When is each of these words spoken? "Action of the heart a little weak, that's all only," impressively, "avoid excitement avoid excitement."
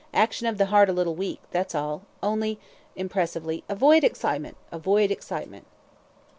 "Action 0.15 0.47
of 0.47 0.57
the 0.57 0.65
heart 0.65 0.89
a 0.89 0.93
little 0.93 1.13
weak, 1.13 1.39
that's 1.51 1.75
all 1.75 2.01
only," 2.23 2.59
impressively, 2.95 3.63
"avoid 3.69 4.03
excitement 4.03 4.57
avoid 4.71 5.11
excitement." 5.11 5.67